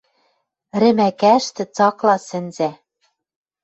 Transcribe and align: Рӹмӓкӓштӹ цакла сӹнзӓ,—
Рӹмӓкӓштӹ 0.81 1.63
цакла 1.75 2.15
сӹнзӓ,— 2.27 2.71